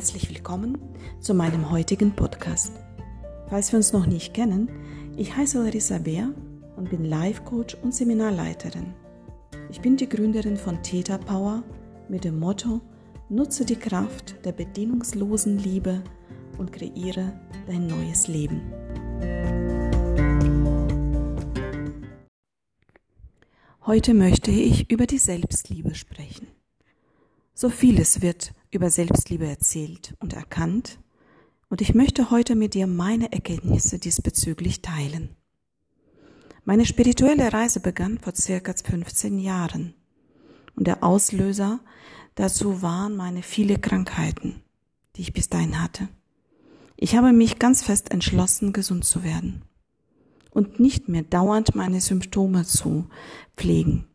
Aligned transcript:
herzlich 0.00 0.30
willkommen 0.30 0.78
zu 1.20 1.34
meinem 1.34 1.70
heutigen 1.70 2.16
Podcast. 2.16 2.72
Falls 3.50 3.70
wir 3.70 3.76
uns 3.76 3.92
noch 3.92 4.06
nicht 4.06 4.32
kennen, 4.32 4.70
ich 5.18 5.36
heiße 5.36 5.62
Larissa 5.62 5.98
Bär 5.98 6.32
und 6.76 6.88
bin 6.88 7.04
Life 7.04 7.42
Coach 7.42 7.74
und 7.82 7.94
Seminarleiterin. 7.94 8.94
Ich 9.70 9.82
bin 9.82 9.98
die 9.98 10.08
Gründerin 10.08 10.56
von 10.56 10.82
Theta 10.82 11.18
Power 11.18 11.62
mit 12.08 12.24
dem 12.24 12.38
Motto 12.38 12.80
Nutze 13.28 13.66
die 13.66 13.76
Kraft 13.76 14.42
der 14.42 14.52
bedingungslosen 14.52 15.58
Liebe 15.58 16.02
und 16.56 16.72
kreiere 16.72 17.38
dein 17.66 17.86
neues 17.86 18.26
Leben. 18.26 18.72
Heute 23.84 24.14
möchte 24.14 24.50
ich 24.50 24.90
über 24.90 25.04
die 25.04 25.18
Selbstliebe 25.18 25.94
sprechen. 25.94 26.46
So 27.52 27.68
vieles 27.68 28.22
wird 28.22 28.54
über 28.70 28.90
Selbstliebe 28.90 29.46
erzählt 29.46 30.14
und 30.20 30.32
erkannt, 30.32 30.98
und 31.68 31.80
ich 31.80 31.94
möchte 31.94 32.30
heute 32.32 32.56
mit 32.56 32.74
dir 32.74 32.88
meine 32.88 33.32
Erkenntnisse 33.32 34.00
diesbezüglich 34.00 34.82
teilen. 34.82 35.36
Meine 36.64 36.84
spirituelle 36.84 37.52
Reise 37.52 37.78
begann 37.80 38.18
vor 38.18 38.34
circa 38.34 38.74
15 38.74 39.38
Jahren 39.38 39.94
und 40.74 40.86
der 40.86 41.04
Auslöser 41.04 41.80
dazu 42.34 42.82
waren 42.82 43.16
meine 43.16 43.42
viele 43.42 43.78
Krankheiten, 43.78 44.62
die 45.16 45.22
ich 45.22 45.32
bis 45.32 45.48
dahin 45.48 45.80
hatte. 45.80 46.08
Ich 46.96 47.16
habe 47.16 47.32
mich 47.32 47.58
ganz 47.58 47.82
fest 47.82 48.10
entschlossen, 48.10 48.72
gesund 48.72 49.04
zu 49.04 49.22
werden 49.22 49.62
und 50.50 50.80
nicht 50.80 51.08
mehr 51.08 51.22
dauernd 51.22 51.74
meine 51.74 52.00
Symptome 52.00 52.64
zu 52.64 53.08
pflegen. 53.56 54.09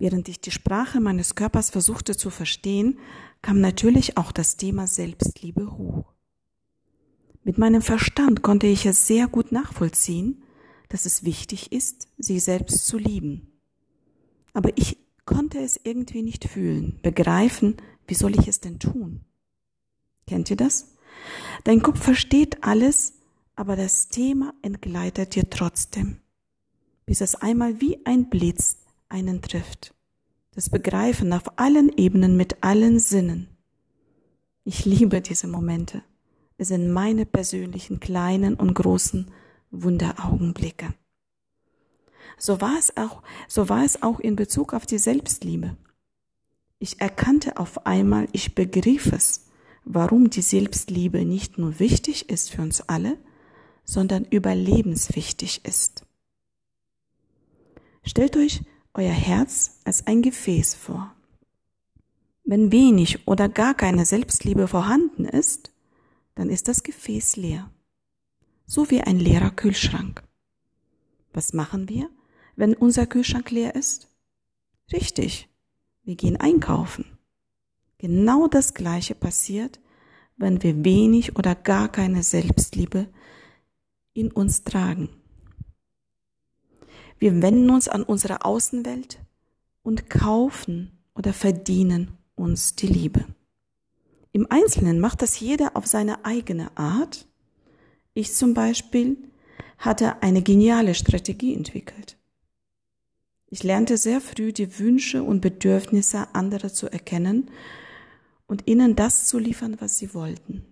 Während 0.00 0.30
ich 0.30 0.40
die 0.40 0.50
Sprache 0.50 0.98
meines 0.98 1.34
Körpers 1.34 1.68
versuchte 1.68 2.16
zu 2.16 2.30
verstehen, 2.30 2.98
kam 3.42 3.60
natürlich 3.60 4.16
auch 4.16 4.32
das 4.32 4.56
Thema 4.56 4.86
Selbstliebe 4.86 5.76
hoch. 5.76 6.14
Mit 7.44 7.58
meinem 7.58 7.82
Verstand 7.82 8.40
konnte 8.40 8.66
ich 8.66 8.86
es 8.86 9.06
sehr 9.06 9.28
gut 9.28 9.52
nachvollziehen, 9.52 10.42
dass 10.88 11.04
es 11.04 11.24
wichtig 11.24 11.70
ist, 11.70 12.08
sich 12.16 12.42
selbst 12.42 12.86
zu 12.86 12.96
lieben. 12.96 13.60
Aber 14.54 14.70
ich 14.78 14.96
konnte 15.26 15.58
es 15.58 15.78
irgendwie 15.84 16.22
nicht 16.22 16.48
fühlen, 16.48 16.98
begreifen, 17.02 17.76
wie 18.06 18.14
soll 18.14 18.38
ich 18.40 18.48
es 18.48 18.58
denn 18.58 18.78
tun? 18.78 19.20
Kennt 20.26 20.48
ihr 20.48 20.56
das? 20.56 20.94
Dein 21.64 21.82
Kopf 21.82 22.02
versteht 22.02 22.64
alles, 22.64 23.18
aber 23.54 23.76
das 23.76 24.08
Thema 24.08 24.54
entgleitet 24.62 25.34
dir 25.34 25.50
trotzdem, 25.50 26.22
bis 27.04 27.20
es 27.20 27.34
einmal 27.34 27.82
wie 27.82 28.04
ein 28.06 28.30
Blitz 28.30 28.79
einen 29.10 29.42
trifft. 29.42 29.94
Das 30.52 30.70
Begreifen 30.70 31.32
auf 31.32 31.58
allen 31.58 31.90
Ebenen 31.96 32.36
mit 32.36 32.62
allen 32.62 32.98
Sinnen. 32.98 33.48
Ich 34.64 34.84
liebe 34.84 35.20
diese 35.20 35.46
Momente. 35.46 36.02
Es 36.56 36.68
sind 36.68 36.92
meine 36.92 37.26
persönlichen 37.26 38.00
kleinen 38.00 38.54
und 38.54 38.74
großen 38.74 39.30
Wunderaugenblicke. 39.70 40.94
So 42.36 42.60
war 42.60 42.78
es 42.78 42.96
auch, 42.96 43.22
so 43.48 43.68
war 43.68 43.84
es 43.84 44.02
auch 44.02 44.20
in 44.20 44.36
Bezug 44.36 44.72
auf 44.74 44.86
die 44.86 44.98
Selbstliebe. 44.98 45.76
Ich 46.78 47.00
erkannte 47.00 47.58
auf 47.58 47.86
einmal, 47.86 48.28
ich 48.32 48.54
begriff 48.54 49.12
es, 49.12 49.46
warum 49.84 50.30
die 50.30 50.42
Selbstliebe 50.42 51.24
nicht 51.24 51.58
nur 51.58 51.78
wichtig 51.78 52.28
ist 52.30 52.50
für 52.50 52.62
uns 52.62 52.80
alle, 52.80 53.18
sondern 53.84 54.24
überlebenswichtig 54.24 55.64
ist. 55.64 56.04
Stellt 58.02 58.36
euch 58.36 58.62
euer 58.94 59.12
Herz 59.12 59.80
als 59.84 60.06
ein 60.06 60.22
Gefäß 60.22 60.74
vor. 60.74 61.14
Wenn 62.44 62.72
wenig 62.72 63.28
oder 63.28 63.48
gar 63.48 63.74
keine 63.74 64.04
Selbstliebe 64.04 64.66
vorhanden 64.66 65.24
ist, 65.24 65.72
dann 66.34 66.50
ist 66.50 66.68
das 66.68 66.82
Gefäß 66.82 67.36
leer. 67.36 67.70
So 68.66 68.90
wie 68.90 69.02
ein 69.02 69.18
leerer 69.18 69.50
Kühlschrank. 69.50 70.22
Was 71.32 71.52
machen 71.52 71.88
wir, 71.88 72.10
wenn 72.56 72.74
unser 72.74 73.06
Kühlschrank 73.06 73.50
leer 73.50 73.74
ist? 73.74 74.08
Richtig, 74.92 75.48
wir 76.02 76.16
gehen 76.16 76.36
einkaufen. 76.36 77.04
Genau 77.98 78.48
das 78.48 78.74
Gleiche 78.74 79.14
passiert, 79.14 79.78
wenn 80.36 80.62
wir 80.62 80.84
wenig 80.84 81.36
oder 81.36 81.54
gar 81.54 81.88
keine 81.88 82.22
Selbstliebe 82.22 83.06
in 84.14 84.32
uns 84.32 84.64
tragen. 84.64 85.10
Wir 87.20 87.42
wenden 87.42 87.68
uns 87.68 87.86
an 87.86 88.02
unsere 88.02 88.46
Außenwelt 88.46 89.18
und 89.82 90.08
kaufen 90.08 90.90
oder 91.14 91.34
verdienen 91.34 92.16
uns 92.34 92.76
die 92.76 92.86
Liebe. 92.86 93.26
Im 94.32 94.50
Einzelnen 94.50 95.00
macht 95.00 95.20
das 95.20 95.38
jeder 95.38 95.76
auf 95.76 95.86
seine 95.86 96.24
eigene 96.24 96.74
Art. 96.78 97.28
Ich 98.14 98.32
zum 98.32 98.54
Beispiel 98.54 99.18
hatte 99.76 100.22
eine 100.22 100.40
geniale 100.40 100.94
Strategie 100.94 101.54
entwickelt. 101.54 102.16
Ich 103.48 103.64
lernte 103.64 103.98
sehr 103.98 104.22
früh 104.22 104.54
die 104.54 104.78
Wünsche 104.78 105.22
und 105.22 105.42
Bedürfnisse 105.42 106.34
anderer 106.34 106.72
zu 106.72 106.90
erkennen 106.90 107.50
und 108.46 108.66
ihnen 108.66 108.96
das 108.96 109.26
zu 109.26 109.38
liefern, 109.38 109.76
was 109.78 109.98
sie 109.98 110.14
wollten. 110.14 110.64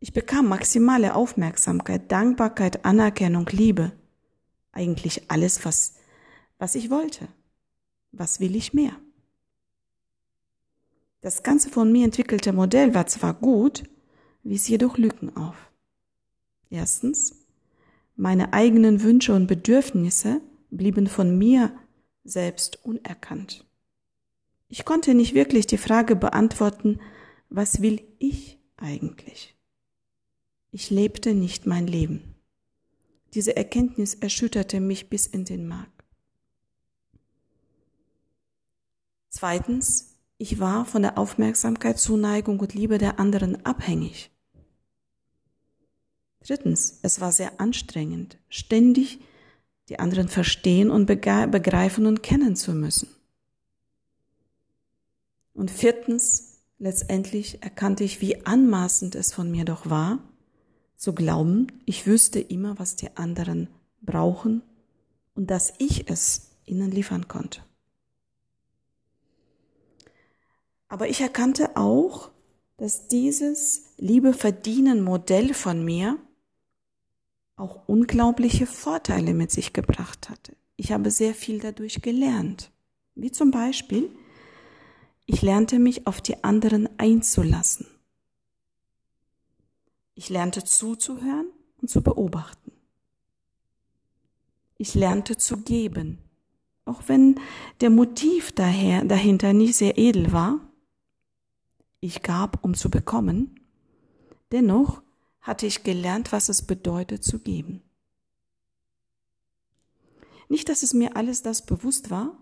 Ich 0.00 0.12
bekam 0.12 0.48
maximale 0.48 1.14
Aufmerksamkeit, 1.14 2.10
Dankbarkeit, 2.10 2.84
Anerkennung, 2.84 3.46
Liebe 3.52 3.92
eigentlich 4.74 5.30
alles, 5.30 5.64
was, 5.64 5.94
was 6.58 6.74
ich 6.74 6.90
wollte. 6.90 7.28
Was 8.12 8.40
will 8.40 8.54
ich 8.54 8.74
mehr? 8.74 8.92
Das 11.20 11.42
ganze 11.42 11.70
von 11.70 11.90
mir 11.90 12.04
entwickelte 12.04 12.52
Modell 12.52 12.94
war 12.94 13.06
zwar 13.06 13.34
gut, 13.34 13.84
wies 14.42 14.68
jedoch 14.68 14.98
Lücken 14.98 15.36
auf. 15.36 15.56
Erstens, 16.70 17.36
meine 18.16 18.52
eigenen 18.52 19.02
Wünsche 19.02 19.34
und 19.34 19.46
Bedürfnisse 19.46 20.40
blieben 20.70 21.06
von 21.06 21.38
mir 21.38 21.72
selbst 22.24 22.84
unerkannt. 22.84 23.64
Ich 24.68 24.84
konnte 24.84 25.14
nicht 25.14 25.34
wirklich 25.34 25.66
die 25.66 25.78
Frage 25.78 26.16
beantworten, 26.16 27.00
was 27.48 27.80
will 27.80 28.02
ich 28.18 28.58
eigentlich? 28.76 29.56
Ich 30.72 30.90
lebte 30.90 31.34
nicht 31.34 31.66
mein 31.66 31.86
Leben. 31.86 32.33
Diese 33.34 33.56
Erkenntnis 33.56 34.14
erschütterte 34.14 34.80
mich 34.80 35.10
bis 35.10 35.26
in 35.26 35.44
den 35.44 35.66
Mark. 35.66 35.90
Zweitens, 39.28 40.14
ich 40.38 40.60
war 40.60 40.84
von 40.84 41.02
der 41.02 41.18
Aufmerksamkeit, 41.18 41.98
Zuneigung 41.98 42.60
und 42.60 42.74
Liebe 42.74 42.98
der 42.98 43.18
anderen 43.18 43.64
abhängig. 43.66 44.30
Drittens, 46.46 47.00
es 47.02 47.20
war 47.20 47.32
sehr 47.32 47.60
anstrengend, 47.60 48.38
ständig 48.48 49.18
die 49.88 49.98
anderen 49.98 50.28
verstehen 50.28 50.90
und 50.90 51.06
begreifen 51.06 52.06
und 52.06 52.22
kennen 52.22 52.54
zu 52.54 52.72
müssen. 52.72 53.08
Und 55.52 55.70
viertens, 55.70 56.62
letztendlich 56.78 57.62
erkannte 57.62 58.04
ich, 58.04 58.20
wie 58.20 58.46
anmaßend 58.46 59.14
es 59.14 59.32
von 59.32 59.50
mir 59.50 59.64
doch 59.64 59.90
war, 59.90 60.20
zu 61.04 61.14
glauben, 61.14 61.66
ich 61.84 62.06
wüsste 62.06 62.40
immer, 62.40 62.78
was 62.78 62.96
die 62.96 63.14
anderen 63.14 63.68
brauchen 64.00 64.62
und 65.34 65.50
dass 65.50 65.74
ich 65.76 66.10
es 66.10 66.50
ihnen 66.64 66.90
liefern 66.90 67.28
konnte. 67.28 67.60
Aber 70.88 71.06
ich 71.08 71.20
erkannte 71.20 71.76
auch, 71.76 72.30
dass 72.78 73.06
dieses 73.06 73.92
Liebe 73.98 74.32
verdienen 74.32 75.02
Modell 75.04 75.52
von 75.52 75.84
mir 75.84 76.16
auch 77.56 77.86
unglaubliche 77.86 78.66
Vorteile 78.66 79.34
mit 79.34 79.50
sich 79.50 79.74
gebracht 79.74 80.30
hatte. 80.30 80.56
Ich 80.76 80.90
habe 80.90 81.10
sehr 81.10 81.34
viel 81.34 81.60
dadurch 81.60 82.00
gelernt. 82.00 82.72
Wie 83.14 83.30
zum 83.30 83.50
Beispiel, 83.50 84.10
ich 85.26 85.42
lernte 85.42 85.78
mich 85.78 86.06
auf 86.06 86.22
die 86.22 86.42
anderen 86.42 86.88
einzulassen. 86.98 87.93
Ich 90.14 90.28
lernte 90.28 90.64
zuzuhören 90.64 91.46
und 91.80 91.88
zu 91.88 92.02
beobachten. 92.02 92.72
Ich 94.76 94.94
lernte 94.94 95.36
zu 95.36 95.58
geben, 95.58 96.18
auch 96.84 97.02
wenn 97.06 97.40
der 97.80 97.90
Motiv 97.90 98.52
daher, 98.52 99.04
dahinter 99.04 99.52
nicht 99.52 99.76
sehr 99.76 99.98
edel 99.98 100.32
war. 100.32 100.60
Ich 102.00 102.22
gab, 102.22 102.62
um 102.64 102.74
zu 102.74 102.90
bekommen. 102.90 103.60
Dennoch 104.52 105.02
hatte 105.40 105.66
ich 105.66 105.84
gelernt, 105.84 106.32
was 106.32 106.48
es 106.48 106.62
bedeutet 106.62 107.24
zu 107.24 107.38
geben. 107.38 107.82
Nicht, 110.48 110.68
dass 110.68 110.82
es 110.82 110.92
mir 110.92 111.16
alles 111.16 111.42
das 111.42 111.64
bewusst 111.64 112.10
war, 112.10 112.36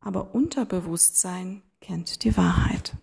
aber 0.00 0.34
Unterbewusstsein 0.34 1.62
kennt 1.80 2.24
die 2.24 2.36
Wahrheit. 2.36 2.96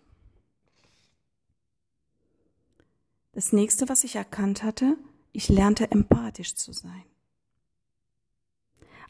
Das 3.31 3.54
nächste, 3.54 3.88
was 3.90 4.04
ich 4.04 4.16
erkannt 4.16 4.64
hatte, 4.64 4.98
ich 5.31 5.50
lernte 5.50 5.92
empathisch 5.92 6.56
zu 6.56 6.74
sein. 6.74 7.04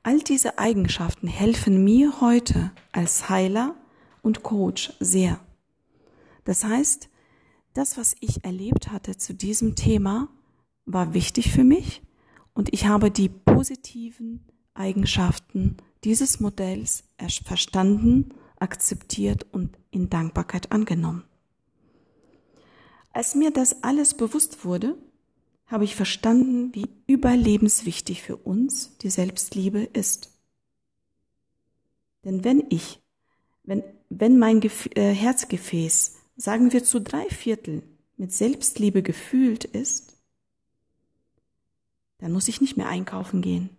All 0.04 0.20
diese 0.20 0.60
Eigenschaften 0.60 1.28
helfen 1.28 1.84
mir 1.84 2.22
heute 2.22 2.72
als 2.92 3.30
Heiler 3.30 3.76
und 4.22 4.44
Coach 4.44 4.94
sehr. 5.00 5.40
Das 6.46 6.64
heißt, 6.64 7.10
das, 7.74 7.98
was 7.98 8.16
ich 8.20 8.44
erlebt 8.44 8.92
hatte 8.92 9.18
zu 9.18 9.34
diesem 9.34 9.76
Thema, 9.76 10.30
war 10.86 11.14
wichtig 11.14 11.52
für 11.52 11.64
mich 11.64 12.02
und 12.54 12.74
ich 12.74 12.88
habe 12.88 13.12
die 13.12 13.30
positiven 13.30 14.46
Eigenschaften 14.74 15.78
dieses 16.04 16.40
Modells 16.40 17.04
verstanden, 17.46 18.34
akzeptiert 18.58 19.46
und 19.52 19.78
in 19.92 20.10
Dankbarkeit 20.10 20.72
angenommen. 20.72 21.24
Als 23.12 23.36
mir 23.36 23.52
das 23.52 23.84
alles 23.84 24.14
bewusst 24.14 24.64
wurde, 24.66 24.98
habe 25.66 25.84
ich 25.84 25.96
verstanden, 25.96 26.74
wie 26.74 26.90
überlebenswichtig 27.08 28.24
für 28.24 28.38
uns 28.38 28.98
die 28.98 29.10
Selbstliebe 29.10 29.84
ist. 29.84 30.32
Denn 32.24 32.44
wenn 32.44 32.66
ich, 32.70 33.00
wenn, 33.64 33.84
wenn 34.10 34.40
mein 34.40 34.60
Gef 34.60 34.90
äh, 34.96 35.14
Herzgefäß, 35.14 36.16
sagen 36.36 36.74
wir 36.74 36.84
zu 36.84 37.00
drei 37.00 37.30
Viertel, 37.30 37.84
mit 38.18 38.34
Selbstliebe 38.34 39.02
gefühlt 39.02 39.64
ist, 39.64 40.18
dann 42.18 42.34
muss 42.34 42.48
ich 42.48 42.62
nicht 42.62 42.76
mehr 42.76 42.90
einkaufen 42.90 43.42
gehen. 43.42 43.70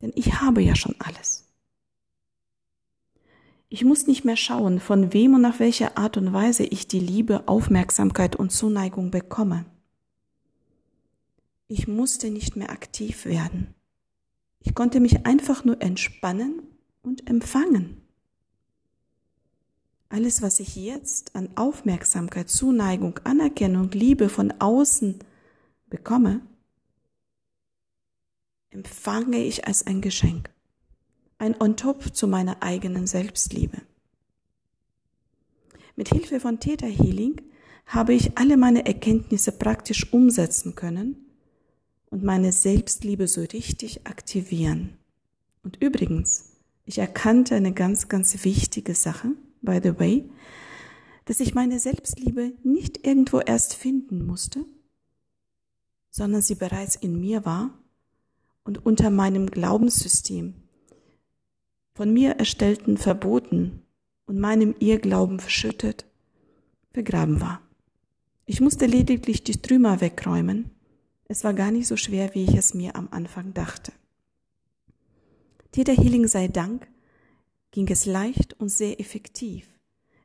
Denn 0.00 0.12
ich 0.14 0.40
habe 0.40 0.62
ja 0.62 0.76
schon 0.76 0.94
alles. 1.00 1.51
Ich 3.74 3.86
muss 3.86 4.06
nicht 4.06 4.22
mehr 4.22 4.36
schauen, 4.36 4.80
von 4.80 5.14
wem 5.14 5.32
und 5.32 5.46
auf 5.46 5.58
welche 5.58 5.96
Art 5.96 6.18
und 6.18 6.34
Weise 6.34 6.62
ich 6.62 6.88
die 6.88 7.00
Liebe, 7.00 7.48
Aufmerksamkeit 7.48 8.36
und 8.36 8.52
Zuneigung 8.52 9.10
bekomme. 9.10 9.64
Ich 11.68 11.88
musste 11.88 12.28
nicht 12.28 12.54
mehr 12.54 12.68
aktiv 12.68 13.24
werden. 13.24 13.72
Ich 14.60 14.74
konnte 14.74 15.00
mich 15.00 15.24
einfach 15.24 15.64
nur 15.64 15.80
entspannen 15.80 16.60
und 17.00 17.30
empfangen. 17.30 18.02
Alles, 20.10 20.42
was 20.42 20.60
ich 20.60 20.76
jetzt 20.76 21.34
an 21.34 21.48
Aufmerksamkeit, 21.56 22.50
Zuneigung, 22.50 23.20
Anerkennung, 23.24 23.90
Liebe 23.92 24.28
von 24.28 24.52
außen 24.58 25.18
bekomme, 25.88 26.42
empfange 28.68 29.38
ich 29.38 29.66
als 29.66 29.86
ein 29.86 30.02
Geschenk, 30.02 30.51
ein 31.42 31.60
On-top 31.60 32.14
zu 32.14 32.28
meiner 32.28 32.62
eigenen 32.62 33.08
Selbstliebe. 33.08 33.78
Mit 35.96 36.08
Hilfe 36.08 36.38
von 36.38 36.60
Theta 36.60 36.86
Healing 36.86 37.42
habe 37.84 38.14
ich 38.14 38.38
alle 38.38 38.56
meine 38.56 38.86
Erkenntnisse 38.86 39.50
praktisch 39.50 40.12
umsetzen 40.12 40.76
können 40.76 41.16
und 42.10 42.22
meine 42.22 42.52
Selbstliebe 42.52 43.26
so 43.26 43.40
richtig 43.40 44.06
aktivieren. 44.06 44.96
Und 45.64 45.82
übrigens, 45.82 46.52
ich 46.86 46.98
erkannte 46.98 47.56
eine 47.56 47.72
ganz, 47.72 48.08
ganz 48.08 48.44
wichtige 48.44 48.94
Sache, 48.94 49.32
by 49.62 49.80
the 49.82 49.98
way, 49.98 50.30
dass 51.24 51.40
ich 51.40 51.54
meine 51.54 51.80
Selbstliebe 51.80 52.52
nicht 52.62 53.04
irgendwo 53.04 53.40
erst 53.40 53.74
finden 53.74 54.24
musste, 54.24 54.64
sondern 56.08 56.40
sie 56.40 56.54
bereits 56.54 56.94
in 56.94 57.20
mir 57.20 57.44
war 57.44 57.76
und 58.62 58.86
unter 58.86 59.10
meinem 59.10 59.46
Glaubenssystem 59.48 60.61
von 61.94 62.12
mir 62.12 62.32
erstellten 62.32 62.96
Verboten 62.96 63.82
und 64.26 64.38
meinem 64.38 64.74
Irrglauben 64.78 65.40
verschüttet, 65.40 66.06
vergraben 66.92 67.40
war. 67.40 67.60
Ich 68.46 68.60
musste 68.60 68.86
lediglich 68.86 69.44
die 69.44 69.60
Trümmer 69.60 70.00
wegräumen 70.00 70.70
es 71.32 71.44
war 71.44 71.54
gar 71.54 71.70
nicht 71.70 71.86
so 71.86 71.96
schwer, 71.96 72.34
wie 72.34 72.44
ich 72.44 72.54
es 72.54 72.74
mir 72.74 72.94
am 72.94 73.08
Anfang 73.10 73.54
dachte. 73.54 73.90
Theta 75.70 75.92
Healing 75.92 76.26
sei 76.26 76.46
Dank 76.46 76.86
ging 77.70 77.88
es 77.88 78.04
leicht 78.04 78.52
und 78.60 78.68
sehr 78.68 79.00
effektiv, 79.00 79.66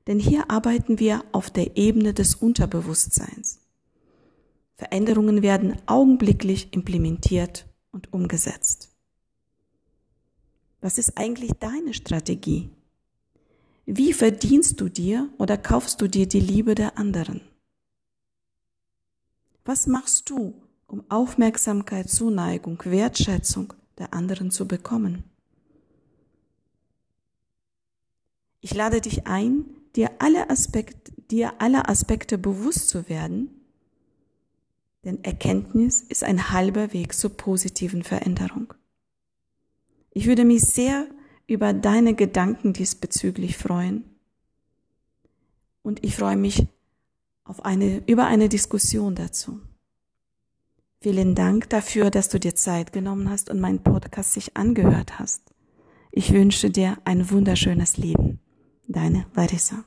denn 0.08 0.20
hier 0.20 0.52
arbeiten 0.52 1.00
wir 1.00 1.24
auf 1.32 1.50
der 1.50 1.78
Ebene 1.78 2.14
des 2.14 2.36
Unterbewusstseins. 2.36 3.62
Veränderungen 4.76 5.44
werden 5.44 5.78
augenblicklich 5.86 6.74
implementiert 6.74 7.66
und 7.92 8.12
umgesetzt. 8.12 8.90
Was 10.88 10.98
ist 10.98 11.18
eigentlich 11.18 11.52
deine 11.60 11.94
Strategie? 11.94 12.70
Wie 13.86 14.14
verdienst 14.14 14.80
du 14.80 14.88
dir 14.88 15.28
oder 15.38 15.58
kaufst 15.58 16.00
du 16.00 16.08
dir 16.08 16.30
die 16.30 16.40
Liebe 16.40 16.76
der 16.76 16.98
anderen? 16.98 17.42
Was 19.66 19.86
machst 19.86 20.30
du, 20.30 20.54
um 20.88 21.04
Aufmerksamkeit, 21.10 22.10
Zuneigung, 22.10 22.82
Wertschätzung 22.86 23.74
der 23.98 24.14
anderen 24.14 24.50
zu 24.50 24.66
bekommen. 24.66 25.26
Ich 28.62 28.74
lade 28.74 29.02
dich 29.02 29.28
ein, 29.28 29.66
dir 29.94 30.10
alle 30.20 30.50
Aspekte, 30.50 31.12
dir 31.30 31.60
alle 31.60 31.90
Aspekte 31.90 32.38
bewusst 32.38 32.88
zu 32.88 33.10
werden, 33.10 33.50
denn 35.04 35.22
Erkenntnis 35.26 36.00
ist 36.00 36.24
ein 36.24 36.50
halber 36.50 36.94
Weg 36.94 37.14
zur 37.14 37.32
positiven 37.32 38.04
Veränderung. 38.04 38.74
Ich 40.18 40.26
würde 40.26 40.46
mich 40.46 40.62
sehr 40.64 41.08
über 41.46 41.74
deine 41.74 42.16
Gedanken 42.16 42.74
diesbezüglich 42.74 43.56
freuen 43.56 44.04
und 45.84 46.04
ich 46.04 46.16
freue 46.16 46.36
mich 46.36 46.66
auf 47.44 47.64
eine, 47.64 48.02
über 48.08 48.26
eine 48.26 48.50
Diskussion 48.50 49.14
dazu. 49.14 49.60
Vielen 51.02 51.36
Dank 51.36 51.70
dafür, 51.70 52.10
dass 52.10 52.30
du 52.30 52.40
dir 52.40 52.56
Zeit 52.56 52.94
genommen 52.94 53.30
hast 53.30 53.52
und 53.52 53.60
meinen 53.60 53.84
Podcast 53.84 54.34
sich 54.34 54.58
angehört 54.58 55.20
hast. 55.20 55.54
Ich 56.10 56.34
wünsche 56.34 56.72
dir 56.72 56.98
ein 57.06 57.30
wunderschönes 57.30 57.98
Leben. 57.98 58.40
Deine 58.88 59.28
Larissa. 59.36 59.86